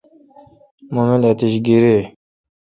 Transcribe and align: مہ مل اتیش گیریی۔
مہ 0.93 1.01
مل 1.07 1.23
اتیش 1.29 1.53
گیریی۔ 1.65 2.01